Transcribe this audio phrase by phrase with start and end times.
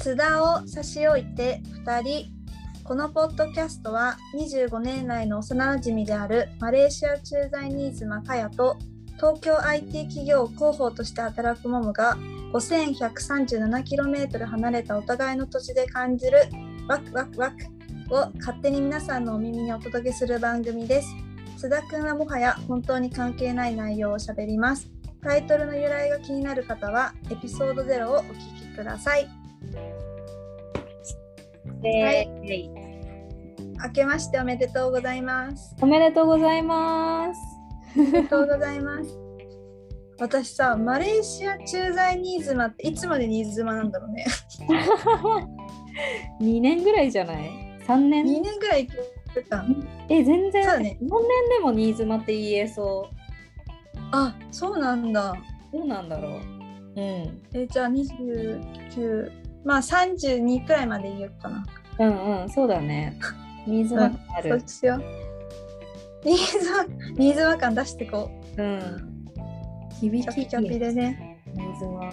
[0.00, 2.26] 津田を差し置いて2人
[2.84, 8.78] このポッドキャストは25年来の幼馴染であるマレーシア駐在新妻かやと
[9.16, 12.16] 東京 IT 企業広報として働くモムが
[12.54, 16.48] 5137km 離れたお互いの土地で感じる
[16.88, 17.56] ワクワクワク
[18.14, 21.08] を勝手に皆さんのお耳にお届けする番組です。
[21.58, 24.88] 津田くんはもはや本当に関係ない内容をしゃべります。
[25.22, 29.39] タイトルの由来が気になる方はエピソード0をお聞きください。
[31.82, 32.70] はい
[33.82, 35.74] 明けましておめでとうございます。
[35.80, 37.40] おめでとうございます。
[37.96, 39.18] おめでとうございます。
[40.18, 44.26] 私さ、マレーシア駐在新妻っていつまで新妻なんだろうね。
[46.42, 47.50] 2年ぐらいじゃない
[47.86, 49.64] ?3 年？2年ぐらい行ってた。
[50.10, 50.64] え、全然。
[50.64, 53.16] そね4年でも新妻って言えそう。
[54.12, 55.34] あ、そうなんだ。
[55.72, 56.32] どうなんだろう。
[56.32, 57.42] うん。
[57.54, 59.30] え、じゃあ29、
[59.64, 61.66] まあ32くらいまで言うかな。
[61.98, 63.18] うんうん、そうだね。
[63.66, 64.62] 新妻ってあそうる。
[64.66, 65.04] しよう。
[66.24, 68.62] 新妻、新妻感出してこう。
[68.62, 69.26] うん。
[70.00, 71.40] 響きキャでね。
[71.54, 72.12] 新妻。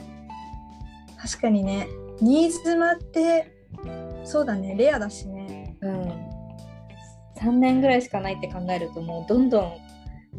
[1.17, 1.87] 確かにね。
[2.21, 3.53] 新妻って、
[4.23, 5.75] そうだね、レアだしね。
[5.81, 6.27] うん。
[7.37, 9.77] 3年ぐらいしかないって考えるともうどんどん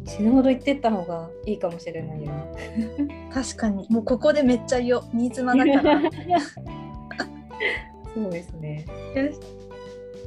[0.05, 3.29] 死ぬほど言ってった方がいいかもしれないよね。
[3.33, 3.87] 確かに。
[3.89, 5.03] もうここでめっちゃ言おう。
[5.13, 6.01] 新妻だから。
[7.65, 8.85] よそうですね。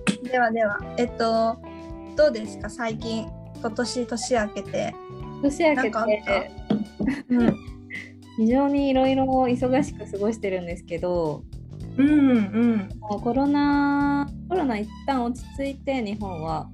[0.07, 1.59] しではでは、えっと、
[2.17, 3.27] どうですか、最近、
[3.61, 4.95] 今年年明けて。
[5.43, 6.51] 年明けて
[7.29, 7.57] うん。
[8.37, 11.43] 非常にいろいろ忙しく過ごしてるんですけど
[11.99, 12.89] うんうん。
[13.01, 16.71] もうコロナコロナ一旦落ち着いて日本は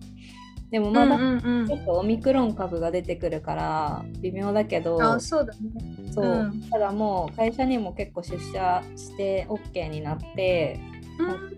[0.70, 6.12] でもまだうんうんちょっとオミクロン株が出てくるから微妙だけど、あ、そうだね。
[6.12, 6.60] そう、うん。
[6.70, 10.78] ただもう会社にも結構出社して OK になって、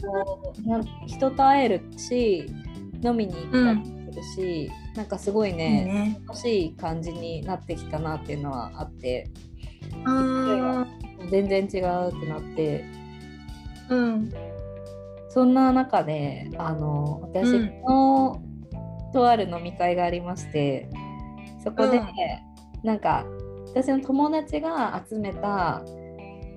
[0.04, 2.46] こうなん人と会えるし
[3.02, 6.20] 飲みに行ったりするし、なんかすごいねね。
[6.26, 9.28] 楽しい感じになってきたなっていうのはあって。
[10.04, 10.86] あ
[11.30, 12.84] 全然違うってなって。
[13.88, 14.32] ーうん。
[15.28, 17.82] そんな中であの私うん。
[17.82, 18.42] の、
[19.12, 20.88] とある飲み会がありまして
[21.62, 22.08] そこで、うん
[22.82, 23.26] なんか
[23.74, 25.82] 私の友達が集めた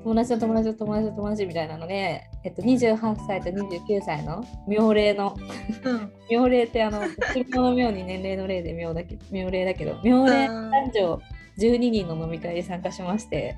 [0.03, 5.35] 友達の友達の友達の友達みたいなので、えっと、28歳と29歳の妙齢の
[5.83, 6.13] うん。
[6.31, 7.01] 妙齢ってあの
[7.35, 11.21] 自分の妙に年齢の例で妙だけ妙齢だけど妙齢うん男女
[11.57, 13.57] 12人の飲み会に参加しまして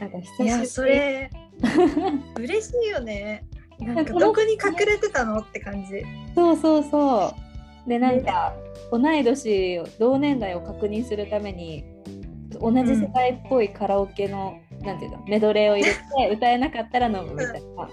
[0.00, 1.30] なんか久しぶりいや、それ、
[2.38, 3.44] 嬉しいよね。
[3.78, 6.04] なんか、どこに隠れてたのって感じ。
[6.34, 7.45] そうそうそう。
[7.86, 8.54] でなんか
[8.90, 11.84] 同い年同年代を確認するために
[12.60, 17.88] 同じ世代っぽいカラオケの、なんていうのメドレーを入れて歌えなかったら飲むみたいな。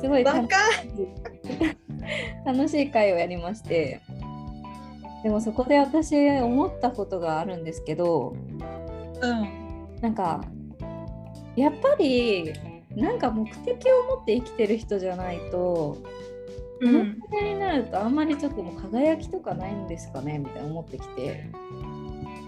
[0.00, 0.56] すごい楽バカ
[2.44, 4.00] 楽しい会をやりまして。
[5.22, 8.36] でもそこで私思ったことがあるんですけど
[9.22, 9.98] うん。
[10.02, 10.44] なんか
[11.56, 12.52] やっぱり
[12.90, 15.96] なんか目的を持って生きてる人じゃないと
[16.84, 21.50] この時代になるとあんまりちょっともう輝きとかないんですかねみたいな思ってきて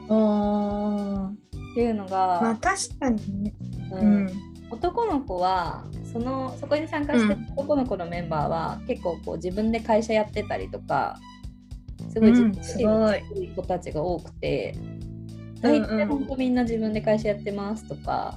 [0.08, 3.54] あっていうのが、まあ、確かにね。
[3.92, 4.30] ううんん。
[4.70, 11.18] 男の子はそのそこに参加してる男の子のメンバーは、結構こう自分で会社やってたりとか
[12.12, 18.36] すごい自うん分すごいい子たちが多くてうん大体うん本当みんな自分で会社やってますとか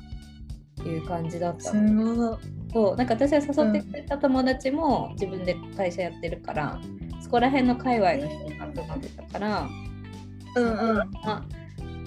[0.86, 2.16] いう感じだったすの。
[2.16, 2.38] ごい。
[2.72, 6.80] そうなんか私は誘ってくれた友達も自分で会社やってるから、
[7.22, 9.70] そこら辺の界隈の人が集まってたから、
[10.56, 10.98] うんうん。
[10.98, 11.46] まあ、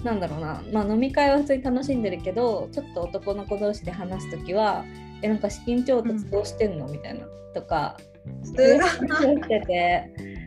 [0.03, 4.83] なんだろうな、まあ、飲み会は普通に楽しんでるけどちょっと男の子同士で話す時は
[5.23, 7.97] 「えなんか資金調達どうしてんの?」みたいなとか
[8.43, 10.43] すそういうごい話をしてて。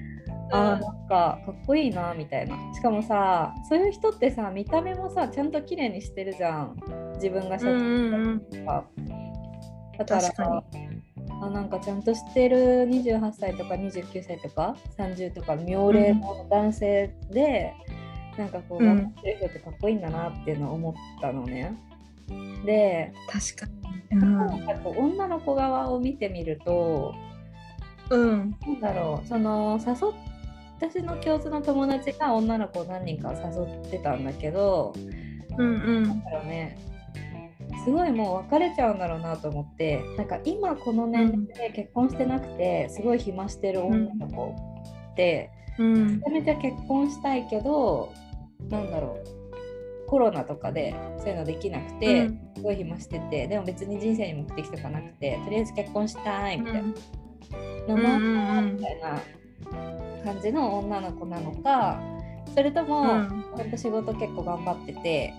[0.53, 6.77] あーなんかかっこいいなみたいなしかもさそういう人ってさ見た目もさちゃんと綺麗にしてるじゃん
[7.15, 9.26] 自分が社長うんうんうん。
[10.05, 10.65] だから
[11.43, 12.57] あなんかちゃんとしてる
[12.89, 17.75] 28歳とか29歳とか30とか妙齢の男性で、
[18.39, 21.77] なんかこううん頑張ってる人ってかっこいいんだなっていうのを思ったのね。
[22.65, 24.19] で、確かに。
[24.19, 24.37] うん。
[24.37, 27.15] なんかこう女の子側を見てみると
[28.11, 28.57] うん。
[28.63, 29.97] なんだろうその誘っ
[30.79, 34.95] 私の共通の友達が女の子を何人か誘ってたんだけど
[35.57, 36.79] うんうんなんだろうね
[37.87, 44.57] すごいもう別れちゃうんだろうなと思ってなんか今この年齢で結婚してなくてすごい暇してる女の子
[45.13, 46.17] って、うん。
[46.17, 48.13] めちゃめちゃ結婚したいけど
[48.69, 49.21] なんだろ
[50.09, 52.41] コロナとかでそういうのできなくて、うん。
[52.57, 56.81] すごい暇しててでも別に人生に目的とかなくてとりあえず結婚したいみたいな。
[56.83, 57.97] の？
[57.97, 59.23] も、うんみたいな
[60.25, 62.01] 感じの女の子なのか
[62.53, 63.45] それとも、うん。
[63.57, 65.33] ほんと仕事結構頑張ってて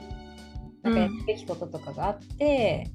[0.88, 2.90] なんかやるべきこととかがあって、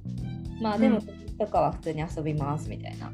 [0.61, 3.13] まあでもうん時とかは普通に遊びますみたいな。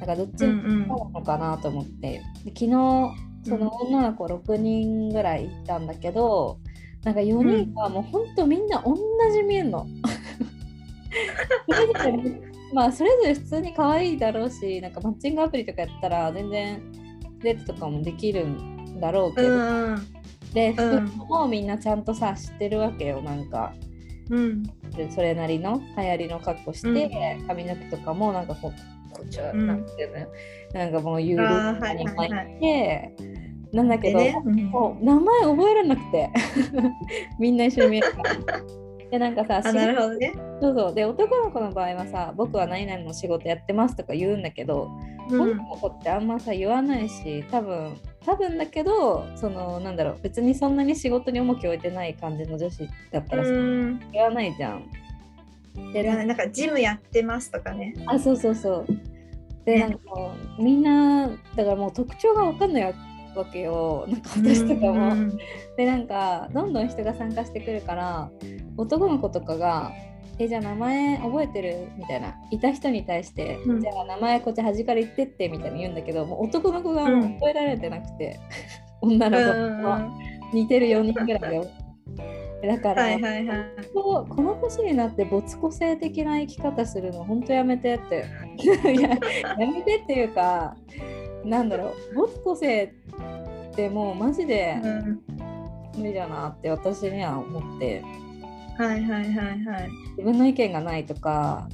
[0.00, 2.70] なんかどっちうんうんもなのかなと思って、で昨日
[3.44, 6.58] その女の子6人ぐらい行ったんだけど、
[7.04, 8.96] なんか4人はもうほんとみんな同
[9.32, 9.86] じ見えんの。
[12.72, 16.82] まあそれぞれ普通に可愛いだろうしなんかマッチングアプリとかやったら全然
[17.40, 19.52] デートとかもできるんだろうけど、う
[19.94, 19.96] ん。
[20.52, 21.06] でうん。
[21.06, 23.74] 服もみんなちゃんとさ知ってるわけよなんか
[24.30, 24.62] うん。
[24.96, 29.66] でそれなりの流行りの格好して、髪の毛とかもなんかこうこっちはうん。
[29.66, 30.28] なんていうのよ、
[30.72, 33.12] なんかもうゆるにはいはい巻いて、
[33.72, 34.42] なんだけど、でね
[35.00, 36.30] 名前覚えられなくて
[37.38, 38.34] みんな一緒に見えるから。
[39.10, 40.32] でなんかさあなるほどね。
[40.60, 40.94] そうそう。
[40.94, 44.90] で男の子の場合はさ僕は何々の仕事やってますとか言うんだけど、
[45.30, 54.00] 女の子ってあんまさ言わないし多分多分だけどそのなんだろう別にそんなに仕事に重きを置いてない感じの女子だったらさ、うん。
[54.12, 54.84] 言わないじゃん。
[55.92, 57.94] でなんかジムやってますとかね。
[58.06, 58.86] あそうそうそう。
[59.64, 59.80] で、ね。
[59.80, 59.98] なんか
[60.58, 64.06] みんなだからもう特徴が分かんないわけよ。
[64.08, 65.12] なんか私とかも。
[65.12, 65.36] うん。
[65.76, 68.30] でなんかどんどん人が参加してくるから
[68.76, 69.92] 男の子とかが
[70.38, 72.34] 「えじゃあ名前覚えてる?」みたいな。
[72.50, 73.80] いた人に対して「うん。
[73.80, 78.38] じゃあ名前こっち端から言ってって」みたいに言うんだけどもう男の子がもう覚えられてなくて、
[79.00, 79.44] 女の子
[79.88, 80.10] は
[80.52, 81.66] 似てる4人ぐらいよ。
[82.62, 83.58] だから、はいはいはい。
[83.92, 88.24] ここの年になって没個性的な生き方するの本当やめてって。
[88.90, 89.18] いやや
[89.70, 90.76] めてっていうか
[91.44, 92.14] なんだろう。
[92.14, 92.94] 没個性
[93.72, 95.20] ってもうマジでうん。
[95.96, 98.02] 無理だなって私には思って
[98.78, 99.90] はいはいはいはい。
[100.16, 101.68] 自分の意見がないとか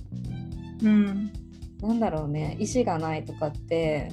[0.83, 1.33] うん。
[1.81, 4.11] なんだろうね意思がないとかって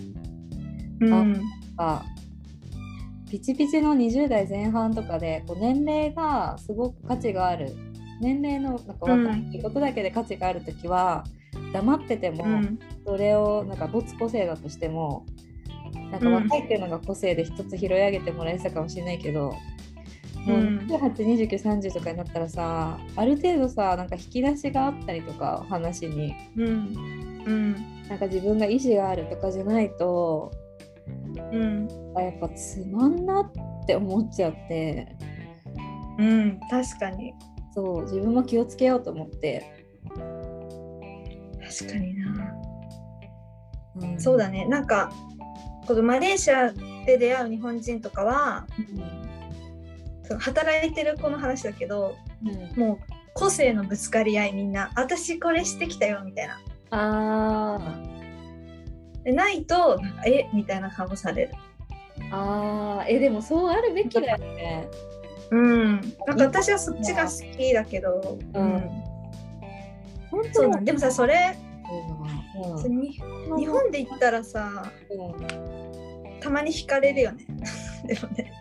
[1.02, 1.42] うん。
[1.78, 2.04] あ
[3.30, 7.76] ピチピチの20代前半とかでこう年齢がすごく価値がある。
[8.20, 11.24] 年齢のなんか若いことだけで価値がある時は、
[11.72, 12.80] 黙ってても、うん。
[13.06, 15.26] それをなんか没個性だとしても
[16.12, 19.54] なんか若いっていうのが個性で一つ拾い上げてもらえてたかもしれないけど、
[20.48, 20.78] もううん。
[20.88, 26.34] 282930とかになったらさある程度さなんか引き出しがあったりとか話に。
[26.56, 26.68] うん。
[27.46, 27.74] うん。
[28.08, 30.52] なんか自分が意思があるとかじゃないと
[31.52, 31.88] うん。
[32.16, 35.16] あやっぱつまんなって思っちゃって。
[36.18, 37.34] うん確かに。
[37.74, 39.86] そう自分も気をつけようと思って、
[41.80, 42.54] 確かにな。
[44.02, 44.20] うん。
[44.20, 44.66] そうだね。
[44.66, 45.12] なんか
[45.86, 46.74] このマレーシア
[47.06, 48.68] で出会う日本人とかは
[50.28, 52.80] その働いてる子の話だけどうん。
[52.80, 53.00] もう
[53.34, 56.60] 個性のぶつかり合いみんな私これしてきたよみたいな。
[56.90, 57.80] あ
[59.24, 61.52] でないとなんかえみたいな顔される。
[62.20, 63.08] ーあー。
[63.08, 64.88] えでもそうあるべきだよね。
[65.52, 66.02] うん。
[66.26, 68.80] なんか私はそっちが好きだけどうん。
[70.32, 71.58] 本当そうなんでもさそれ
[72.62, 72.82] うん。
[72.82, 73.22] そに日
[73.68, 76.40] 本で言ったらさうん。
[76.40, 77.46] たまに惹かれるよね。
[78.08, 78.52] でもね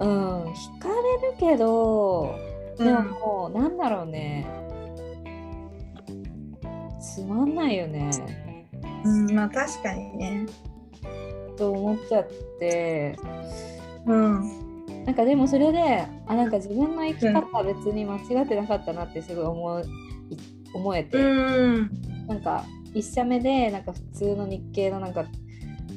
[0.00, 2.34] うん、惹かれるけど、
[2.78, 3.10] でもうん。
[3.10, 4.46] もう、なんだろうね。
[7.00, 8.10] つまんないよね。
[9.04, 10.46] うんまあ確かにね。
[11.56, 12.28] と思っちゃっ
[12.58, 13.18] て、
[14.06, 15.04] うん。
[15.04, 19.84] なんかでもそれで、あ、なんか自分の生き方は別に間違ってなかったなってすごい思い
[20.74, 21.90] 思えて、うん。
[22.26, 22.64] なんか
[22.94, 25.24] 一社目で、なんか普通の日系のなんか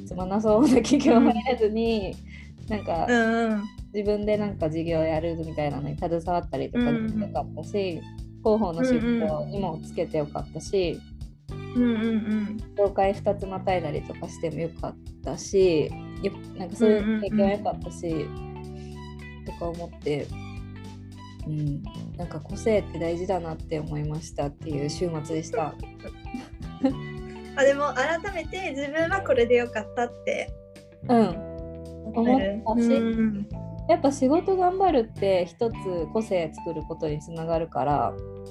[0.06, 2.14] つまんなそうな企業入れずに、
[2.68, 3.64] なんか、うんうん。
[3.92, 8.00] 自分でなんか事業やるみたいなのに携わったりとかできよかったし、
[8.42, 11.00] 広報の仕事にもつけてよかったし、
[11.50, 15.90] うんうん業界2つまたいだりとかしてもよかったし
[16.22, 18.26] よなんかそういう経験はよかったし、
[19.44, 20.26] とか思って、
[21.46, 21.82] うん、
[22.16, 25.74] なんか個性って大事だなって思いましたっていう週末でした。
[27.56, 30.50] あでも改めて自分はこれでよかったって。
[31.08, 31.53] うん、
[32.04, 33.48] 思思ったし、うん。
[33.88, 35.74] やっぱ仕事頑張るって一つ
[36.12, 38.44] 個性作ることにつながるから、うん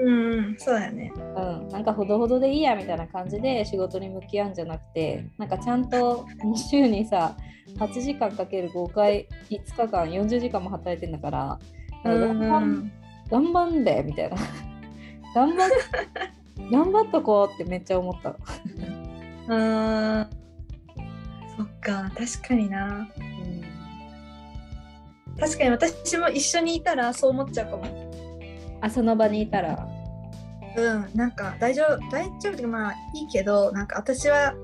[0.00, 1.12] うんそうだよね。
[1.16, 1.20] う
[1.66, 6.24] ん、なんかほどほどでいいやみたいな感じで仕事に向き合うんじゃなくてなんかちゃんと
[6.70, 7.36] 週にさ
[7.78, 11.58] 8時間かける5回5日間40時間も働いてんだから
[12.04, 12.92] うん頑張ん
[13.28, 14.36] 頑張んでみたいな。
[15.34, 15.70] 頑張っ
[16.70, 20.47] 頑張っとこうってめっちゃ思った、あ ー
[21.58, 23.08] そっか確かにな。
[25.38, 28.10] 確かに私も一緒にいたらそう思っちゃうかも。
[28.80, 29.86] あその場にいたら。
[30.76, 34.54] うんなんか大丈夫大丈夫まあいいけどなんか私は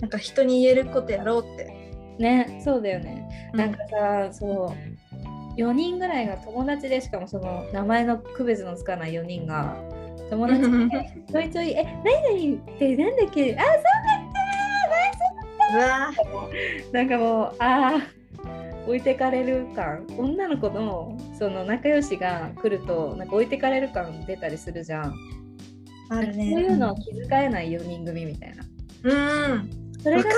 [0.00, 1.72] なんか人に言えることやろうって。
[2.18, 4.74] ねそうだよね、なんかさそ
[5.56, 9.76] う4人ぐらいが友達でしかもその名前の区別のつかない4人が
[10.28, 10.68] 友達で
[11.32, 13.56] ちょいちょい「え何々ってなんだっけ？
[13.56, 14.11] あそうだ
[16.92, 20.06] なんかもうあー置いてかれる感。
[20.18, 25.14] 女の子のその仲良しが来るとなんか置いてかれる感出たりするじゃん。
[26.10, 26.50] あるね。
[26.50, 28.64] そういうのを気遣えない4人組みたいな。
[29.04, 29.70] うん。
[30.02, 30.30] それが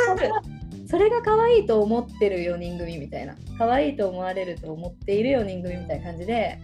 [0.87, 3.35] それが可愛いと思ってる4人組みたいな。
[3.57, 6.59] 可愛いと思われると思っている4人組みたいな感じで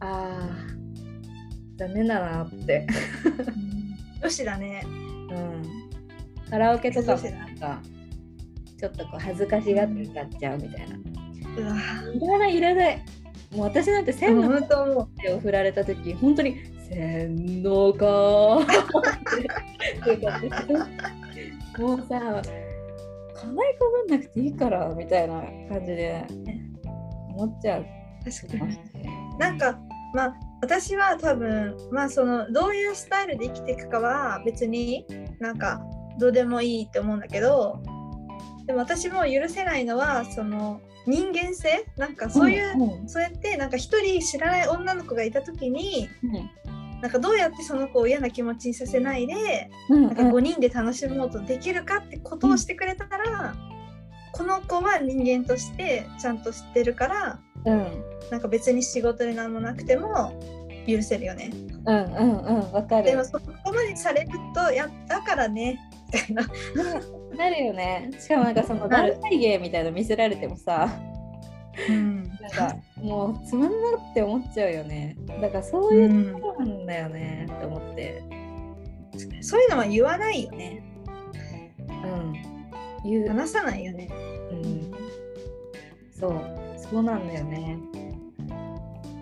[0.00, 0.78] あー。
[1.78, 2.88] 残念だなって、
[4.20, 4.82] 女子だね。
[4.84, 5.62] うん、
[6.50, 7.22] カラオケとかも。
[7.22, 7.82] なんか。
[8.78, 10.96] ちょっとこう恥ずかしがって歌っちゃうみたいな。
[10.96, 11.00] う
[11.64, 11.76] わ。
[12.14, 13.04] いらないいらない。
[13.54, 14.82] もう私なんてで千のも本当。
[14.82, 16.56] 思う手を振られた時本当に
[16.88, 18.06] 洗脳 か
[21.78, 22.42] もうさ
[23.34, 26.24] 可愛いこぶんなくていいからみたいな感じで
[27.36, 27.86] 思っちゃう。
[28.24, 28.78] 確かに。
[29.38, 29.78] なんか
[30.14, 35.06] まあ私は多分まあそのどういうスタイルで生きていくかは別に
[35.38, 35.80] なんか
[36.18, 37.80] どうでもいいって思うんだけど
[38.66, 41.86] でも私も許せないのはその人間性？
[41.96, 46.50] なんかそういう、うんそうやってなんか一人知らない女の子がいた時にうん。
[47.00, 53.54] なんかどうやってその子を嫌な気持ちにさせないでうんなんか5人で楽しもうとできるかってことをしてくれたら、
[54.32, 58.04] この子は人間としてちゃんと知ってるからうん。
[58.30, 60.38] なんか別に仕事で何もなくても
[60.86, 61.50] 許せるよね。
[61.86, 62.72] うんうんうん。
[62.72, 63.04] わかる。
[63.04, 65.78] でもそこまでされるとやだからね
[66.30, 66.42] な。
[67.36, 68.10] なるよね。
[68.18, 70.88] しかもなんかその団体芸みたいなの見せられてもさ。
[71.88, 72.24] うん。
[72.40, 73.76] なんかもうつまんな
[74.10, 75.16] って思っちゃうよね。
[75.40, 77.46] だからそういうところなんだよね。
[77.50, 78.22] って思って。
[79.42, 80.82] そういうのは言わないよね。
[81.88, 82.32] うん。
[83.04, 83.28] 言う。
[83.28, 84.08] 話さないよね。
[84.50, 84.92] うん。
[86.18, 86.58] そう。
[86.76, 87.78] そうなんだよね。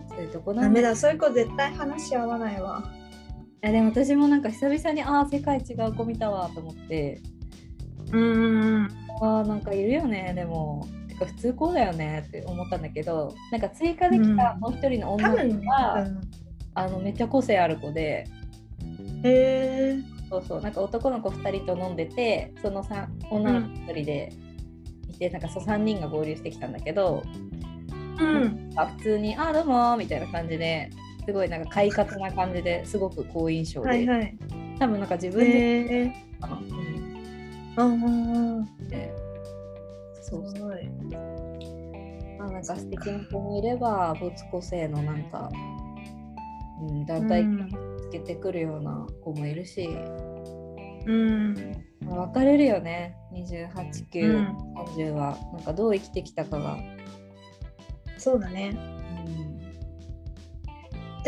[0.08, 0.96] そういうとこなダんだメだ。
[0.96, 2.84] そういう子絶対話し合わないわ。
[3.62, 7.20] いやでも私もなんか久々にああ世界違う子見たわと思って。
[8.12, 8.88] うんうん
[9.20, 10.86] ああなんかいるよねでも。
[11.08, 13.34] てか普通こうだよねって思ったんだけど。
[13.50, 14.60] なんか追加できたうん。
[14.60, 15.60] もう一人の多女の。
[15.60, 16.20] 子が、うん。
[16.74, 18.26] あのめっちゃ個性ある子で。
[19.24, 19.96] へえ。
[20.28, 20.60] そうそう。
[20.60, 24.32] なんか男の子2人と飲んでてそのさ女の子1人で
[25.08, 27.22] いて、なんかそう3人が合流してきたんだけど、
[28.20, 28.70] うん。
[28.76, 30.90] あ普通に「あどうも」みたいな感じで
[31.26, 34.38] すごいなんか快活な感じですごく好印象で、はいはい。
[34.78, 36.12] 多分なんか自分で、へえ。
[36.40, 38.88] かなうんうんうん。
[38.88, 39.12] で
[40.22, 40.88] そうすごい。
[42.38, 45.50] まあなんか素敵な子もいれば没個性のなんか、
[46.80, 47.68] うん、団体うん
[48.02, 49.88] つけてくるような子もいるし、
[51.06, 51.54] うん。
[52.04, 56.78] まあ、分かれるよね28、9、うん30はなんかどう生きてきたかが。
[58.16, 58.95] そうだね。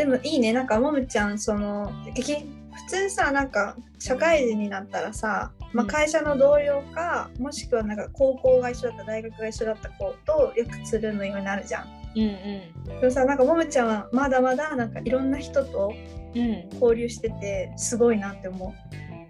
[0.03, 0.53] うんでもいいね。
[0.53, 5.89] なんかもむちゃんその激普通さなんか社会人になったらさ、まあ、うん。
[5.89, 11.87] 会社の同僚か、もしくはなんか高校が一緒だった大学が一緒だった子とよくつるむようになるじゃん。
[12.15, 12.99] うんうん。
[13.01, 15.93] でもさなんかもむちゃんはまだまだなんかいろんな人と
[16.35, 18.73] うん、交流しててすごいなって思う。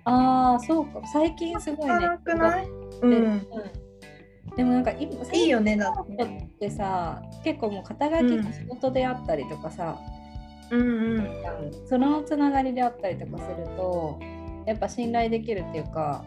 [0.04, 1.02] ああそうか。
[1.14, 2.00] 最近すごいね。
[2.00, 2.68] なくない？
[3.02, 3.14] うん。
[3.14, 3.48] うん。
[4.58, 10.19] でもなんか今いいよねだってさ結構もう肩書きが仕事であったりとかさ、うん
[10.72, 11.20] うん。
[11.88, 14.20] そのつながりであったりとかすると
[14.66, 16.24] やっぱ信頼できるっていうか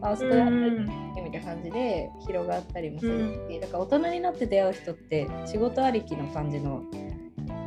[0.00, 6.82] あそこやってるみたいな感じで広がったりもするし、だから大人になって出会う人って仕事ありきの感じの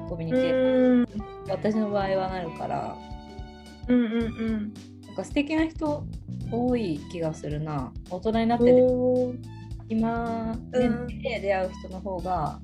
[0.10, 1.08] コミュニケーションうん。
[1.50, 2.98] 私の場合はなるから
[3.88, 4.74] うんうん
[5.06, 6.06] なんか素敵な人
[6.52, 7.92] 多い気がするな。
[8.10, 8.64] 大人になっう
[9.34, 9.38] ん。
[9.38, 9.50] て
[9.90, 11.08] 今うん。
[11.08, 12.60] で出会う人の方が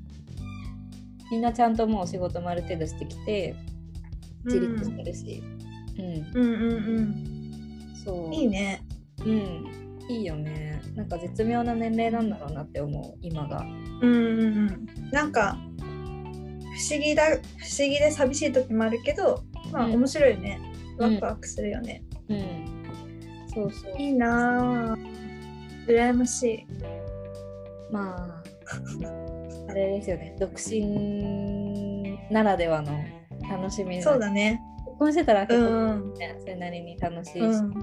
[1.31, 3.55] みんなちゃんともう仕事もある程度してきて
[4.45, 5.43] 自立してるし、
[5.97, 7.95] うんうんうんうん。
[8.03, 8.81] そういいね。
[9.25, 13.59] うんいいよねなんか絶妙な年齢なんだろうなって思う今が
[14.01, 14.87] うんうんうん。
[15.11, 15.57] なんか
[16.77, 17.39] 不思議だ不思
[17.79, 20.61] 議で寂しい時もあるけど、まあうん面白いよね。
[20.97, 22.03] うんワクワクするよね。
[22.29, 22.77] うん
[23.53, 25.07] そうそういいなぁ。
[25.87, 26.67] 羨ましい。
[27.91, 28.43] まあ
[29.69, 32.91] あれですよね独身ならではの
[33.49, 34.61] 楽しみそうだね。
[34.85, 36.13] 結婚してたらう結構、ん。
[36.15, 37.73] ねそれなりに楽しいし、うん。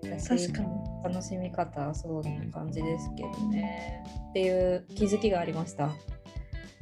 [0.00, 0.84] 確かに。
[1.04, 4.02] 楽しみ方はそんな感じですけどね。
[4.30, 5.90] っていう気づきがありました。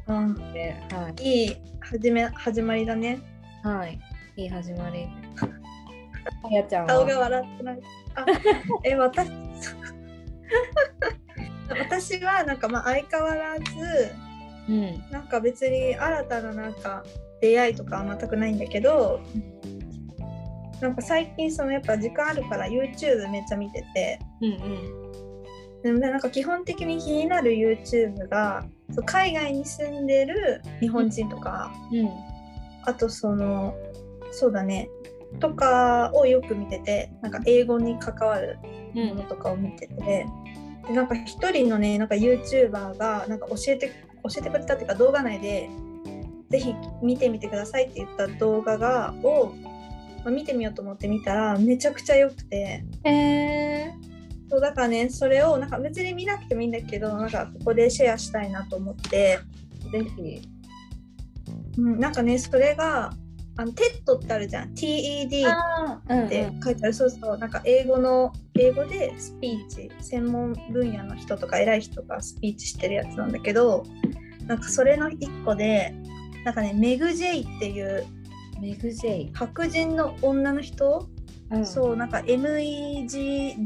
[0.06, 3.20] あではいいい始め始まりだね。
[3.62, 4.00] はい、
[4.36, 5.06] いい始まり。
[6.44, 7.20] あやちゃん顔がは。
[7.20, 7.80] 笑ってない。
[8.14, 8.26] あ
[8.84, 9.30] え私？
[12.00, 14.14] 私はなんかまあ相変わらず
[14.68, 15.04] うん。
[15.10, 17.04] なんか別に新たななんか
[17.40, 19.20] 出会いとかは全くないんだけど
[20.80, 25.82] なんか最近そのやっぱ時間あるから YouTube めっちゃ見ててうんうん。
[25.82, 32.08] でもなんか基本的に気になる YouTube がそう海外に住んでる日本人とかうん。
[32.84, 33.74] あとその
[34.32, 34.88] そうだね
[35.40, 38.58] とかをよく見ててなんか英語に関わる
[38.94, 40.26] うんものとかを見てて、
[40.86, 45.68] でなんか一人のねなんか YouTuber がなんか教えて教えてくれたっていうか動画内で
[46.50, 49.54] ぜひ見てみてくださいって言った動画がを、
[50.24, 52.84] まあ見てみようと思って見たらめちゃくちゃ良くて。
[53.04, 53.90] え
[54.50, 60.42] そうだからねそれをなんか別に見なくてもいいんだけどなんかここでシェアしたいなと思って、ー、ぜひ。
[61.78, 63.14] うん、なんかねそれが
[63.56, 64.72] あの TED ってあるじゃん。
[64.72, 67.38] TED って書いてある、そうそう。
[67.38, 73.84] なんか英語の英語でスピーチ専門分野の人とか偉い人がスピーチしてるやつなんだけど
[74.46, 75.94] なんかそれの一個で
[76.44, 78.06] なんかねメグ・ジェイっていう
[78.60, 79.30] メグジェイ。
[79.34, 81.08] 白人の女の人、
[81.50, 83.60] うん、そうなんか MEGJAY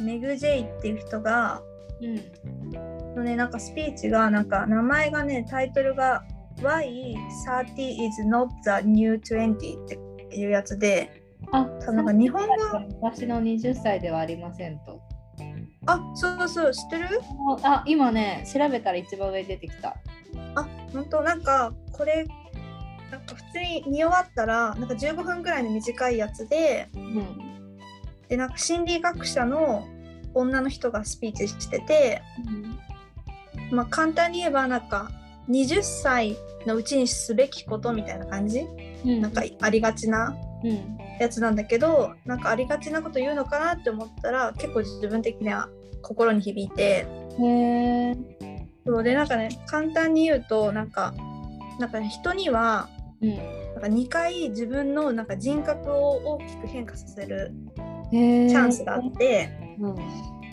[0.00, 1.62] メグ・ジェイっていう人が
[2.02, 2.20] うん。
[3.16, 6.24] のねなんかスピーチがなんか名前がねタイトルが
[6.62, 7.14] Why
[7.46, 12.54] 30 is not the new 20っていうやつであ、なんか日本語
[13.00, 15.00] 私の20歳ではありませんと。
[15.86, 17.20] あそうそう知ってる？
[17.62, 19.96] あ、今ね、調べたら一番上に出てきた。
[20.54, 21.22] あ本当？
[21.22, 22.26] なんかこれ
[23.10, 27.76] なんか普通に見終わったらなんか15分ぐらいの短いやつでうん。
[28.28, 29.88] でなんか心理学者の
[30.34, 32.22] 女の人がスピーチしてて、
[33.72, 35.10] まあ、簡単に言えばなんか
[35.48, 38.66] 20歳のうちにすべきことみたいな感じ？
[39.04, 40.98] うん、なんかありがちなうん。
[41.18, 45.68] やつなんだけどなんかありがちなこと言うのかなって思ったら結構自分的には
[46.02, 47.06] 心に響いて
[47.38, 47.44] へ
[48.10, 48.14] え。
[48.86, 51.12] そうでなんかね簡単に言うとなんか
[51.78, 52.88] なんか、ね、人には
[53.20, 53.36] うん。
[53.36, 57.52] なんか2回自分のなんか人格を大きく変化させる。
[58.10, 59.94] チャンスがあって、うん。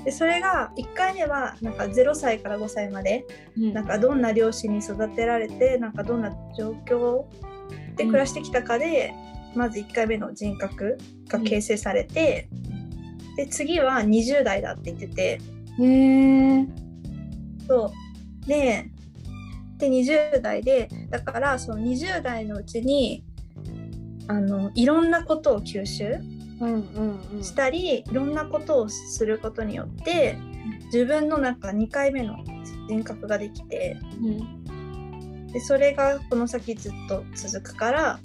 [0.07, 3.25] でそれが1回目はなんか0歳から5歳まで
[3.57, 3.73] うん。
[3.73, 7.25] なんかどんな両親に育てられてなんかどんな状況
[7.97, 9.13] で暮らしてきたかで、
[9.53, 12.47] まず1回目の人格が形成されて、
[13.35, 15.41] で次は20代だって言ってて
[15.77, 16.65] へえ。
[17.67, 17.91] そ
[18.45, 18.89] うで
[19.77, 23.25] で20代でだからその20代のうちに
[24.29, 26.15] あのいろんなことを吸収。
[27.41, 30.37] したり、いろんなことをすることによって
[30.85, 32.37] 自分のなんか2回目の
[32.87, 35.47] 人格ができてうん。
[35.47, 38.19] でそれがこの先ずっと続くから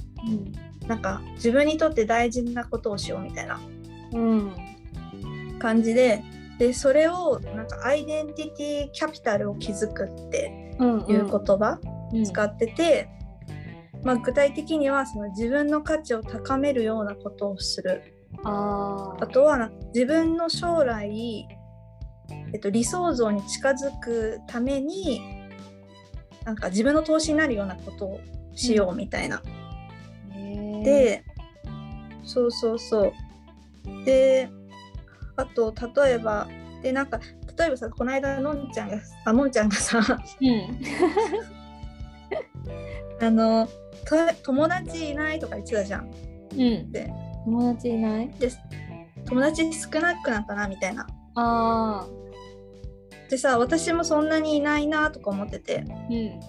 [0.87, 3.61] なんか自分にとって大事なことをしようみたいな
[4.13, 4.53] うん。
[5.59, 6.23] 感じで
[6.59, 11.01] でそれをなんかアイデンティティキャピタルを築くってうん。
[11.09, 11.79] いう言葉
[12.13, 12.25] うん。
[12.25, 13.09] 使ってて、
[14.03, 18.12] まあ、具体的にはその自分の価値を高めるようなことをする
[18.45, 21.47] ああとはな自分の将来、
[22.53, 25.21] えっと、理想像に近づくために
[26.45, 28.21] なんか自分の投資になるようなことを
[28.55, 29.37] しようみたいな。
[29.37, 29.43] あ。
[30.35, 30.85] へえ。
[30.85, 31.25] で
[32.25, 33.13] そうそうそう
[34.05, 34.49] で
[35.37, 36.49] あと例えば
[36.83, 37.21] でなんか
[37.57, 40.01] 例えばさこの間のんちゃんがあもんちゃんがさ
[40.41, 40.81] うん。
[43.25, 43.69] あの
[44.05, 46.11] と友達いないとか言ってたじゃん。
[46.53, 46.91] うん。
[46.91, 47.13] で
[47.45, 48.31] 友達いない？
[48.31, 48.51] で
[49.25, 51.07] 友達少なくなったなみたいな。
[51.35, 52.07] ああ。
[53.31, 56.41] でさ私もそんなにいないなとか思っててうん。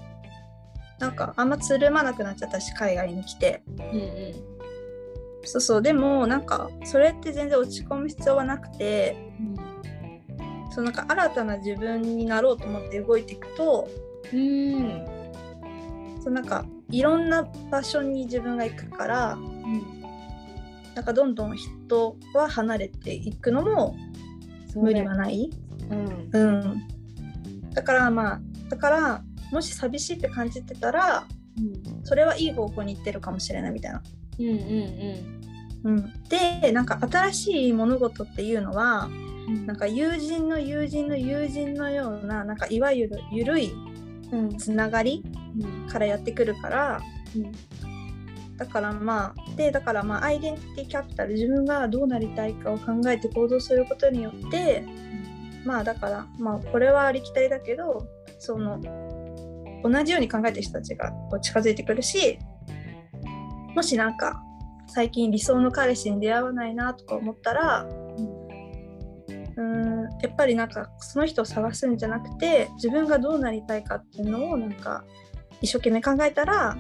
[0.99, 4.33] なんかあんまつるまなくなっちゃったし海外に来てうんうん。
[5.45, 9.17] そうそうでもなんかそれって全然落ち込む必要はなくて
[10.71, 13.89] そうなんか新たな自分になろうと思って動いていくと
[14.33, 15.05] うん。
[16.23, 19.52] そうなんかいろんな場所に自分が行くからうん。
[20.95, 23.95] なんかどんどん人は離れていくのも
[24.75, 25.49] 無理はない？
[25.89, 26.29] うん。
[26.31, 31.25] うん、だからまあだからもし寂しいって感じてたら
[31.57, 32.03] うん。
[32.03, 34.03] それはいい方向に行ってるかもしれないみたいな。
[34.39, 35.33] うんうん
[35.85, 39.09] うん、でなんか新しい物事っていうのは
[39.47, 39.65] うん。
[39.65, 43.73] なんか友人の友人の友人のようななんかいわゆる緩い
[44.31, 44.57] うん。
[44.57, 45.23] つながり
[45.59, 45.87] うん。
[45.87, 47.01] からやってくるから
[48.63, 54.85] だからまあでだからまあアイデンティティキャピタル自分がどうなりたいかを考えて行動することによって
[55.65, 58.07] まあだからまあこれはありきたりだけど
[58.39, 58.79] その
[59.83, 62.39] 同じように考えてる人たちがこう近づいてくるし
[63.75, 64.41] もしなんか
[64.87, 67.85] 最近理想の彼氏に出会わないなとか思ったら
[69.57, 75.03] うんやっぱりなんかその人を探すんじゃなくて自分がどうなりたいかっていうのをなんか
[75.61, 76.77] 一生懸命考えたら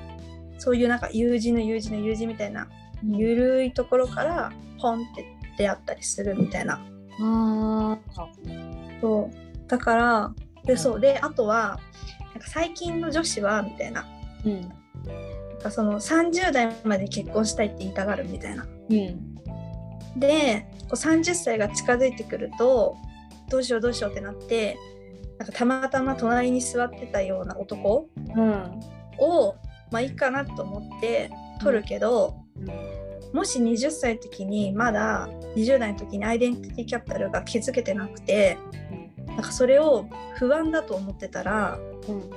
[0.63, 2.69] そういうなんか友人の友人の友人みたいな
[3.03, 5.25] ゆるいところからポンって
[5.57, 6.81] 出会ったりするみたいな。
[7.19, 7.97] あ
[9.01, 9.67] そう。
[9.67, 10.33] だから
[10.65, 10.99] でそう。
[11.01, 11.81] であとは
[12.33, 14.07] なんか最近の女子はみたいな。
[14.45, 14.61] ーうん。
[14.61, 18.65] なんかその30代まで結婚したいって言いたがるみたいな。
[18.89, 19.35] うん。
[20.17, 22.95] でこう30歳が近づいてくると
[23.49, 24.77] どうしようどうしようってなって
[25.39, 28.79] なんかたまたま隣に座ってたような男うん。
[29.19, 29.55] を
[29.93, 31.29] まあいいかなと思って
[31.61, 32.35] 取るけど、
[33.31, 38.57] もし20歳の時にまだ20代の時にアイデンティティキャピタルが築けてなくて
[39.27, 42.29] なんかそれを不安だと思ってたらうん。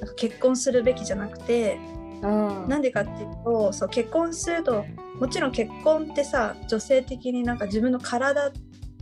[0.00, 1.78] なんか結婚するべきじゃなくて
[2.22, 4.86] あなんでかっていうとそう結婚すると
[5.18, 8.50] もちろん結婚ってさ女性的になんか自分の体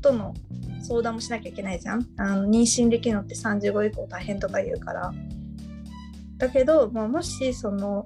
[0.03, 0.35] との
[0.83, 2.07] 相談もしなきゃいけないじゃん。
[2.17, 5.13] あの妊娠できるのって35以降大変とか言うから
[6.39, 8.05] だけど、まあ、もしその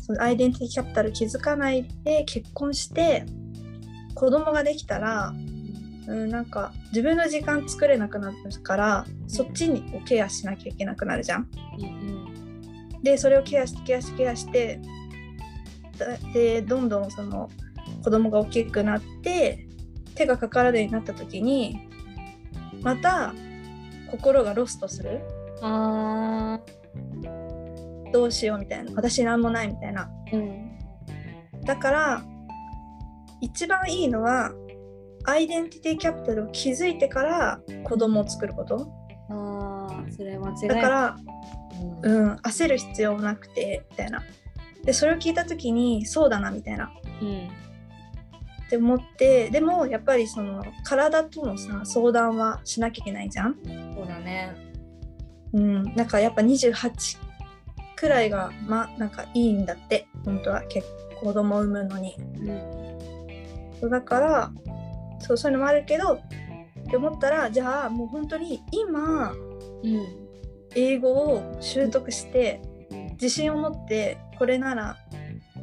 [0.00, 3.24] そのアイデンティティキャピタル気づかないで結婚して
[4.14, 5.34] 子供ができたら、
[6.06, 11.48] うん、なんか自分の時間作れなくなるからそっちにケアしなきゃいけなくなるじゃん。
[11.80, 12.24] うん
[13.02, 14.80] でそれをケアしてケアしてケアして
[15.98, 17.50] だでどんどんその
[18.02, 19.66] 子供が大きくなって
[20.14, 21.86] 手がかからないようになった時に
[22.80, 23.34] また
[24.10, 25.20] 心がロストする。
[25.60, 26.60] あ
[28.14, 30.08] どうしようみたいな私なんもないみたいな。
[30.30, 30.70] ーうん
[31.64, 32.22] だから
[33.40, 34.52] 一番いいのは
[35.24, 38.86] アイデンティティキャピタルを築いてから子供を作ること。
[39.30, 40.68] あーそれ間違い。
[40.68, 41.16] だから
[42.02, 42.26] うん。
[42.26, 44.22] うん焦る必要もなくてみたいな。
[44.84, 46.92] でそれを聞いた時にそうだなみたいな。
[47.20, 47.48] うん。
[48.66, 53.56] って思ってでもやっぱりその体とのさ相談はしなきゃいけないじゃん。
[53.96, 54.54] そうだね。
[55.52, 57.23] うん、なんかやっぱ28
[58.04, 60.06] くらいがまなんかいいんだって。
[60.26, 60.60] 本当は。
[60.68, 60.86] 結
[61.22, 62.14] 子供を産むのに。
[63.80, 63.90] うん。
[63.90, 64.52] だから
[65.20, 66.20] そうそういうのもあるけどっ
[66.90, 70.06] て思ったらじゃあもう本当に今うん
[70.74, 72.60] 英語を習得して
[73.12, 74.96] 自信を持ってこれなら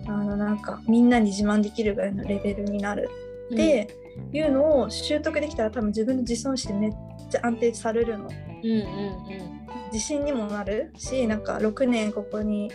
[0.08, 3.10] あのなんかみんなに自慢できるぐらいのレベルになる。
[3.54, 3.89] って
[4.32, 6.91] いうのを習得できたら多分自分の自尊心めっ
[7.30, 8.30] ちゃ安定されるの
[8.63, 9.62] うんうん
[9.93, 12.71] 自信にもなるしなんか6年ここに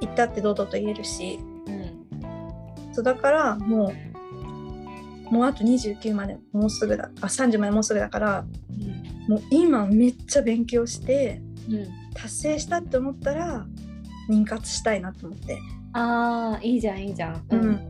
[0.00, 1.38] 行ったって堂々と言えるし。
[1.66, 1.72] うん。
[1.72, 1.98] うん
[2.92, 3.92] そうだからも
[5.30, 7.10] うもうあと29までもうすぐだ。
[7.20, 8.44] あ30までもうすぐだから
[9.28, 11.74] もう今めっちゃ勉強してうん。
[11.74, 13.64] うん達成したって思ったら
[14.28, 15.58] 妊活したいなと思って。
[15.92, 17.46] ああいいじゃんいいじゃん。
[17.50, 17.88] うん、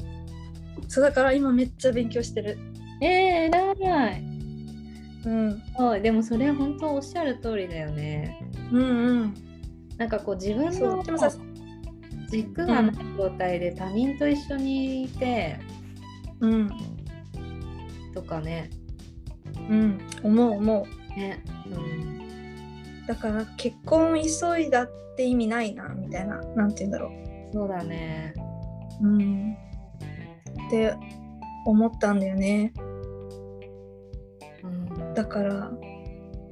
[0.86, 2.58] そうだから今めっちゃ勉強してる。
[3.00, 4.37] えー、偉い
[5.24, 5.62] うん。
[5.76, 8.40] そうでもそれ本当おっしゃる通りだよね。
[8.72, 9.34] うんうん。
[9.96, 11.02] なんかこう自分の
[12.28, 15.58] 軸がない状態で他人と一緒にいて
[16.40, 16.70] うん。
[18.14, 18.70] とかね。
[19.68, 19.98] うん。
[20.22, 21.18] 思う思う。
[21.18, 21.42] ね。
[21.66, 23.06] うん。
[23.06, 26.40] だから結婚急いだって意味ないなみたいな。
[26.54, 27.10] なんて言うんだろ
[27.52, 28.34] そうだね。
[29.00, 29.56] ううん。
[30.68, 30.94] って
[31.64, 32.72] 思ったんだよね。
[32.78, 32.87] うん
[35.18, 35.72] だから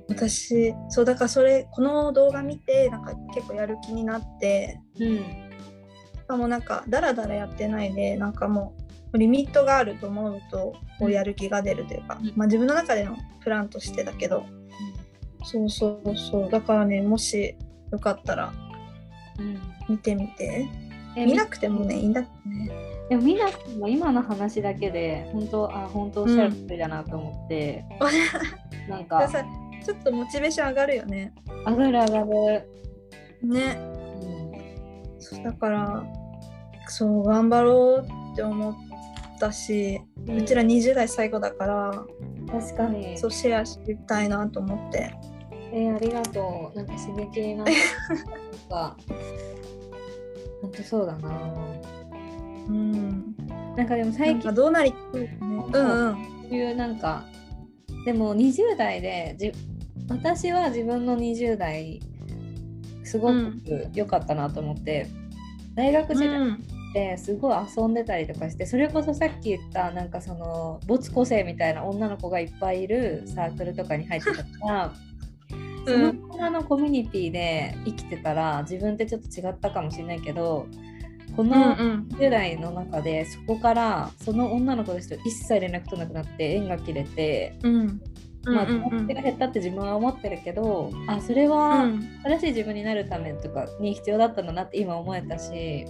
[0.09, 6.39] 私そうだからそれこの動画見てなんか結構やる気になってうん。
[6.41, 8.75] もなんかダラダラやってないでなんかも
[9.13, 12.33] うリミットがあると思うとこうやる気が出るというか、うん。
[12.35, 14.45] まあ自分の中でのプランとしてだけど
[15.45, 16.51] そうそうそう。
[16.51, 17.55] だからねもし
[17.93, 18.53] よかったら
[19.39, 19.61] うん。
[19.89, 20.69] 見てみて。
[20.69, 20.86] え
[21.25, 22.71] 見なくてもねいいんだってね。
[23.09, 27.85] でも見なくても今の話だけで本当あ本当おっしゃる通りだなと思って、
[28.89, 29.45] なんかさ
[29.85, 31.33] ちょっとモチベーション上がるよね。
[31.65, 32.69] 上がる上がる、
[33.43, 33.79] ね。
[33.79, 35.21] うん。
[35.21, 36.05] そうだから
[36.89, 38.75] そう頑張ろうって思っ
[39.39, 42.05] たし、うちら20代最後だから
[42.51, 43.17] 確かに。
[43.17, 45.15] そうシェアしたいなと思って。
[45.73, 46.77] えーありがとう。
[46.77, 47.67] なんか刺激になっ
[48.69, 48.75] た。
[48.75, 48.97] なんか
[50.67, 51.31] 本当そうだな。
[52.69, 53.35] うん。
[53.77, 55.71] なんかでも最近かどうなりうんうん。
[55.71, 57.25] そういうなんか
[58.05, 59.53] でも20代でじ
[60.09, 62.01] 私は自分の20代
[63.05, 65.07] すごく良かったなと思って、
[65.75, 66.63] 大学時代、うん。
[66.93, 74.95] てすごい遊んでたりとかしてそれこそさっき言ったなんかその没個性みたいな女の子がいっぱいいるサークルとかに入ってたから。
[75.87, 80.67] その女のコミュニティで生きてたら自分ってちょっと違ったかもしれないけど
[81.37, 82.07] こうんのうん。
[82.11, 88.01] 10代の中でそこからその女の子たちと一切連絡取らなくなって縁が切れて、うん。
[88.45, 92.21] まあ友達が減ったって自分は思ってるけどあそれうはん。
[92.25, 95.85] 新しい自分になるためとかに必要だったんだなって今思えたし、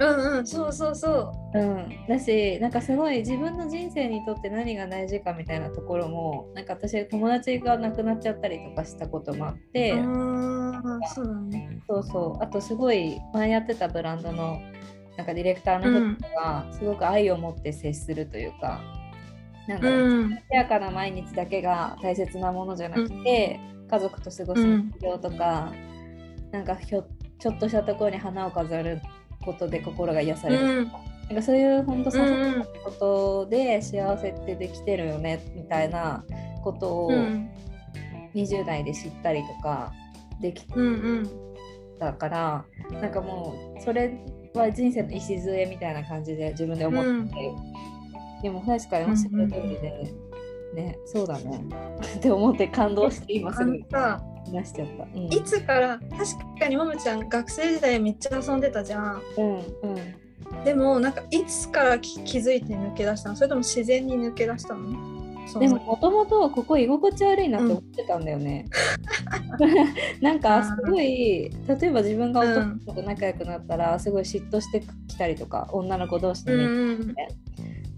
[0.00, 1.58] うんうんそうそうそう。
[1.58, 9.92] ん、だしなんかすごい自分の人生にとって何が大事かみたいなところもなんか私友達が亡くなっちゃったりとかしたこともあって。
[11.14, 11.34] そうだ。
[11.34, 12.42] ねそうそう。
[12.42, 14.60] あとすごい前やってたブランドの
[15.18, 18.80] なんかディレクターの人がすごく愛を持って接するというか、
[19.68, 20.30] なんだろううん。
[20.30, 23.60] 艶やかな毎日だけが大切なものじゃなくて、
[23.90, 25.74] 家族と過ごす日常とか、
[26.52, 27.04] なんかひょ
[27.38, 29.00] ちょっとしたところに花を飾る
[29.44, 30.92] ことで心が癒される、うん。
[31.28, 32.58] なんかそういう本当う些細ん。
[32.58, 36.24] なことで幸せってできてるよねみたいな
[36.62, 37.50] ことをうん。
[38.34, 39.92] 20代で知ったりとか
[40.40, 40.90] できうんう
[41.22, 41.50] ん。
[41.98, 44.16] だからなんかもうそれ
[44.54, 47.52] は人生の礎みたいな感じで自分で思ってて、
[48.42, 50.12] でも確かにおっしゃる通りで、
[50.74, 51.64] ねそうだね。
[52.16, 53.78] って思って感動して今すあぐ
[54.46, 55.04] のさ話しちゃった。
[55.04, 55.24] うん。
[55.26, 59.22] いつから確かにももちゃん学生時代めっちゃ遊んでたじゃん。
[59.36, 60.64] うんうん。
[60.64, 63.36] でもなんかいつからき気づいて抜け出したの？
[63.36, 65.20] それとも自然に抜け出したの？
[65.58, 68.66] でももともとここ居心地悪いなって思ってたんだよね。
[70.20, 71.50] なんかすごい例
[71.82, 77.14] えば自分が男の子と仲良くなったらすごい嫉妬してきたりとか女の子同士でね、うんうん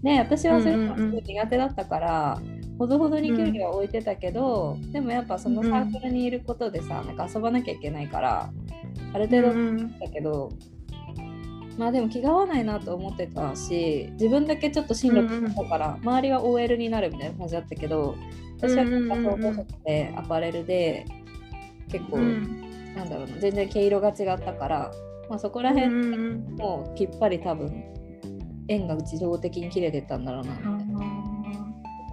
[0.01, 2.41] ね私はそれがすごい苦手だったから、
[2.77, 8.51] ほどほどに距離は置いてたけど、でもやっぱそのサークルにいることでさ、なんか遊ばなきゃいけないから
[9.13, 10.49] ある程度うんだけど、
[11.77, 18.15] まあでも気が合わないなと思ってたし自分だけちょっと進路決めたから、周りは OL になるみたいな感じだったけど
[18.57, 19.45] 私はなんかうんうんうん。
[19.45, 21.05] うん高校生でアパレルで
[21.89, 22.63] 結構、うん。
[22.95, 24.91] なんだろうな全然毛色が違ったから、
[25.29, 26.17] まあ、そこら辺うんう
[26.53, 27.83] んもうきっぱり多分
[28.67, 30.82] 縁が自動的に切れてったんだろうなみたいな。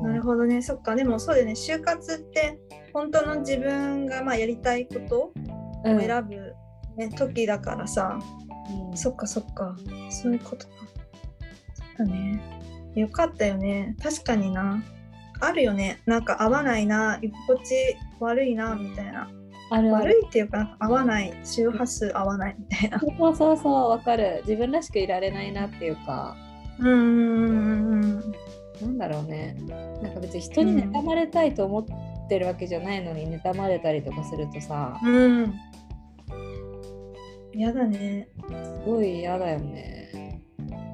[0.02, 0.62] なるほどね。
[0.62, 0.94] そっか。
[0.94, 1.52] でもそうだよね。
[1.52, 2.58] 就活って
[2.92, 5.32] 本当の自分がまあやりたいこと
[5.84, 5.96] うん。
[5.96, 6.54] を選ぶ、
[6.96, 8.18] ね時だからさ。
[8.90, 8.96] うん。
[8.96, 9.76] そっかそっか。
[10.10, 10.66] そういうこと
[11.98, 12.04] か。
[12.04, 12.40] ね。
[12.94, 13.94] よかったよね。
[14.02, 14.82] 確かにな。
[15.40, 16.00] あるよね。
[16.06, 17.18] なんか合わないな。
[17.22, 17.74] 居心地
[18.20, 18.74] 悪いな。
[18.74, 19.30] みたいな。
[19.70, 21.32] 悪いっていうか合わない。
[21.44, 22.56] 周波数合わない。
[22.58, 22.98] みたいな。
[22.98, 23.90] そうそうそう。
[23.90, 24.42] わかる。
[24.46, 26.36] 自分らしくいられないなっていうか。
[26.80, 28.34] うんうんうんうん
[28.80, 29.56] なんだろうね。
[30.02, 35.54] なんか別に人に妬まれたいと思ってるわけじゃないのに妬まれたりとかするとさうん。
[37.54, 38.28] やだね。
[38.48, 40.40] すごい嫌だよね。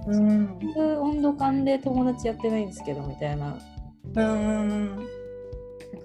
[0.07, 0.59] うん。
[1.01, 3.47] 温度感で友達やってないんですけどみたいな。
[3.47, 3.59] なん
[4.15, 4.99] かうんうん。
[4.99, 5.07] うん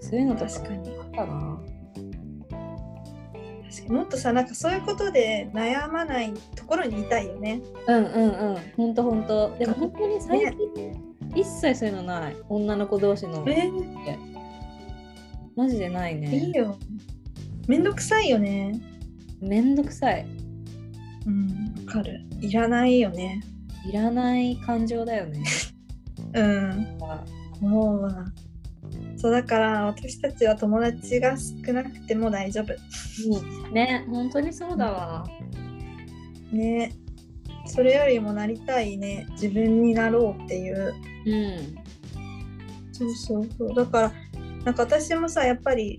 [0.02, 1.60] そういうのと確かにあったな。
[3.70, 3.90] 確かに。
[3.90, 10.40] もっとさなんかそういうことで悩まないところにいたいよねうんうんうんほんとほんとでも本当に最
[10.76, 11.01] 近、
[11.36, 12.36] 一切そういうのない。
[12.50, 13.46] 女の子同士の。
[13.48, 13.70] え
[15.56, 16.36] マジでないね。
[16.36, 16.78] いいよ。
[17.68, 18.80] めんどくさいよね。
[19.42, 20.26] めんどくさい。
[21.26, 22.22] うんわかる。
[22.40, 23.42] いらないよね。
[23.88, 25.44] いらない感情だよね。
[26.34, 26.98] うん。
[27.62, 28.34] もう
[29.18, 32.74] そうだから私たちは友達が少なくても大丈夫。
[32.74, 33.74] うん。
[33.74, 35.28] ね本当にそうだわ。
[36.52, 36.92] ね
[37.72, 39.26] それよりもなりたいね。
[39.32, 40.94] 自分になろうっていう。
[41.26, 41.76] うん。
[42.92, 43.74] そうそうそう。
[43.74, 44.14] だから
[44.66, 45.98] なんか私もさやっぱり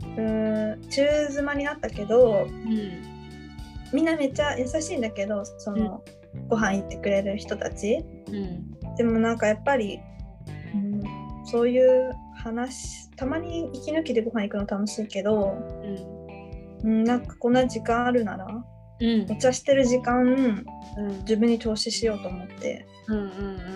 [0.00, 3.02] うーん中妻になったけどうん。
[3.92, 6.04] みんなめっちゃ優しいんだけどその、
[6.48, 8.04] ご飯行ってくれる人たち。
[8.28, 8.94] うん。
[8.96, 9.98] でもなんかやっぱり、
[10.72, 11.02] うん、
[11.46, 15.56] そういう話たまに息抜きでご飯行くの楽しいけど、
[16.84, 16.88] うん。
[16.88, 18.46] うん、なんかこんな時間あるなら
[19.00, 19.32] うん。
[19.32, 20.64] お茶してる時間
[20.96, 21.18] うん。
[21.20, 23.68] 自分に投資しようと思って、うんうん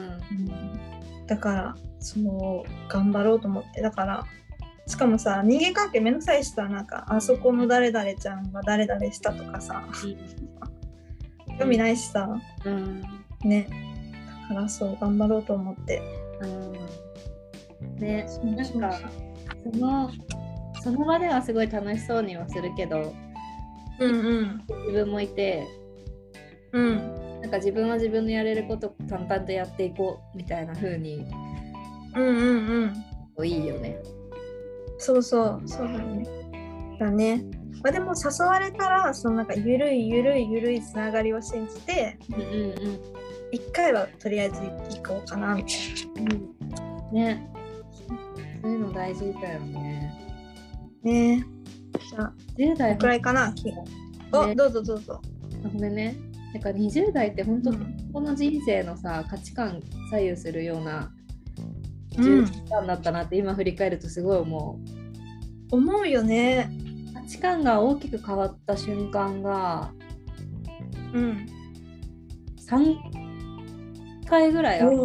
[1.26, 3.80] だからその頑張ろうと思って。
[3.80, 4.26] だから
[4.86, 9.84] しかもさ人間関係めんどくさいしさなんかあそこの誰々ちゃんが誰々したとかさ
[11.58, 12.28] 興味ないしさ。
[12.64, 13.02] うん。
[13.44, 13.68] ね。
[14.48, 16.02] だからそう頑張ろうと思って。
[16.40, 16.46] う
[17.86, 17.96] ん。
[17.96, 18.26] ね。
[18.44, 19.00] なんか
[19.72, 20.10] その
[20.82, 23.14] その場ではすごい楽しそうにはするけど
[23.98, 24.62] うんうん。
[24.68, 25.66] 自分もいて。
[26.72, 27.40] うん。
[27.40, 31.26] なんか自分は自分のやれること淡々とやっていこうみたいな風に。
[32.14, 32.94] うんうん
[33.36, 33.46] うん。
[33.46, 33.98] いいよね。
[34.98, 35.62] そうそう。
[35.66, 36.26] そうだね。
[36.98, 37.44] だね。
[37.82, 43.00] まあ、でも誘われたらそのなんかゆるいゆるいゆるいつながりを信じてうんうん
[43.50, 45.74] 一回はとりあえず行こうかなみたい
[47.10, 47.14] うん。
[47.14, 47.50] ね。
[48.62, 50.14] そういうの大事だよね。
[51.02, 51.44] なね。
[51.61, 52.32] じゃあ。
[52.58, 53.52] 10代こくらいかな。
[53.52, 54.54] ね。
[54.54, 55.20] どうぞどうぞ。
[55.64, 56.16] あごめんね。
[56.54, 58.10] なんか20代って本当、うん。
[58.12, 61.12] この人生のさ価値観左右するような
[62.18, 62.44] うん。
[62.44, 64.78] 10代だったなって今振り返るとすごい思
[65.70, 65.76] う。
[65.76, 66.70] 思うよね。
[67.14, 69.92] 価値観が大きく変わった瞬間が
[71.14, 71.46] うん。
[72.58, 72.96] 3
[74.26, 74.98] 回ぐらいある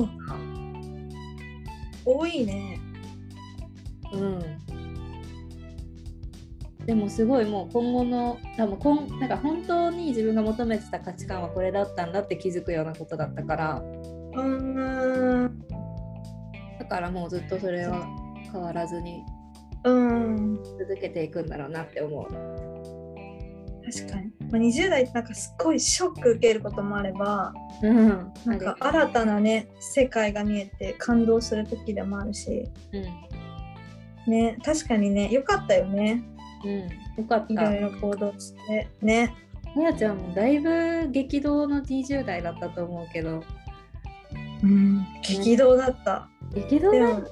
[2.06, 2.80] 多いね。
[4.14, 4.57] うん。
[6.88, 15.60] でもすごいもう今後の多分こんなんか本当に自分が求めてた価値観はこれだったんだって気づくようなことだったからうーん
[16.80, 18.08] だからもうずっとそれは
[18.50, 19.22] 変わらずに
[19.84, 22.78] うん続けていくんだろうなって思う。
[23.90, 28.34] 確かに、まあ、20代ってなんかすっごいショック受けることもあればうん。
[28.46, 34.32] なんか新たなね世界が見えて感動する時でもあるしうん。
[34.32, 36.22] ね確かにね良かったよね
[36.64, 36.80] うん。
[36.82, 36.90] よ
[37.30, 37.54] かった。
[37.54, 39.34] いろいろ行動してね
[39.76, 43.44] あやちゃんもだいぶ激動の20代だったと思うけど
[44.64, 47.26] うん激動だった、激動だよね。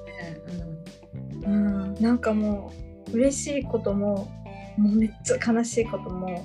[1.44, 2.72] うん、なんかも
[3.08, 4.30] う嬉しいことも
[4.76, 6.38] もうめっちゃ悲しいこともいっ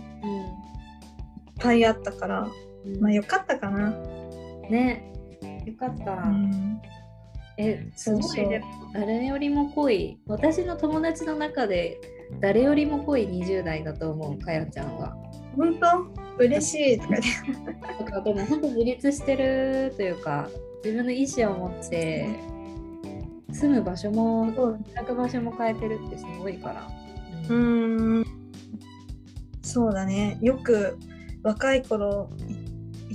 [1.60, 2.48] ぱいあったから
[2.86, 3.00] うん。
[3.00, 3.92] まあ良かったかな、
[4.70, 5.12] ね。
[5.66, 6.14] よかった。
[6.14, 6.82] うん、
[7.62, 8.46] え、すごそうそう。
[8.46, 12.00] いでも誰よりも濃い、私の友達の中で
[12.40, 15.16] 誰よりも濃い20代だと思う、かやちゃんは。
[15.56, 16.22] 本当？
[16.38, 18.04] 嬉しいとか言って。
[18.04, 20.50] だからでも本当自立してるというか、
[20.84, 22.28] 自分の意思を持って、
[23.52, 26.88] 住む場所も、働く場所も変えてるってすごいから。
[27.50, 28.26] うーん。
[29.62, 30.38] そうだね。
[30.42, 30.98] よく
[31.44, 32.56] 若い頃い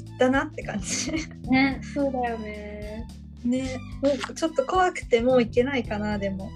[0.00, 1.12] 行ったなって感じ。
[1.50, 2.75] ね、そうだよね。
[3.46, 6.50] ねもうちょっと怖くてもう行けないかなでも。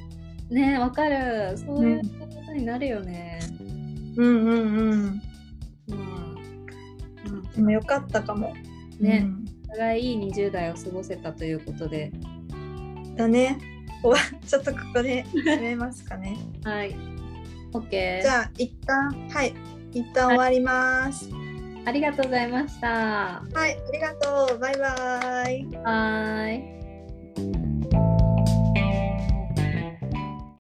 [0.51, 1.57] ね、わかる。
[1.57, 3.39] そういうことになるよね。
[4.17, 5.23] うんうんうん。
[5.87, 5.97] ま
[7.51, 8.55] あ、でもよかったかも。
[8.99, 9.27] ね、
[9.69, 12.13] お互いいい20代を過ごせたということで、
[12.53, 13.59] うんだね
[14.47, 16.37] ちょっとここで締めますかね。
[16.65, 16.97] はい。
[17.73, 18.23] OK。
[18.23, 19.55] じゃあ一旦はい。
[19.93, 21.29] 一旦終わります。
[21.85, 22.89] ありがとうございました。
[22.89, 24.59] はいありがとう。
[24.59, 25.67] バイバイ。
[25.77, 26.80] はーい。